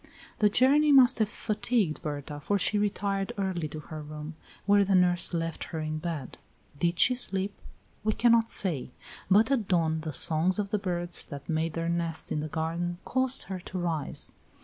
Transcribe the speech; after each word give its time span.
The 0.39 0.49
journey 0.49 0.91
must 0.91 1.19
have 1.19 1.29
fatigued 1.29 2.01
Berta, 2.01 2.39
for 2.39 2.57
she 2.57 2.79
retired 2.79 3.33
early 3.37 3.67
to 3.67 3.79
her 3.81 4.01
room, 4.01 4.33
where 4.65 4.83
the 4.83 4.95
nurse 4.95 5.31
left 5.31 5.65
her 5.65 5.79
in 5.79 5.99
bed. 5.99 6.39
Did 6.79 6.97
she 6.97 7.13
sleep? 7.13 7.53
We 8.03 8.13
cannot 8.13 8.49
say; 8.49 8.89
but 9.29 9.51
at 9.51 9.67
dawn 9.67 10.01
the 10.01 10.11
songs 10.11 10.57
of 10.57 10.71
the 10.71 10.79
birds 10.79 11.23
that 11.25 11.47
made 11.47 11.73
their 11.73 11.87
nests 11.87 12.31
in 12.31 12.39
the 12.39 12.47
garden 12.47 12.97
caused 13.05 13.43
her 13.43 13.59
to 13.59 13.77
rise. 13.77 14.31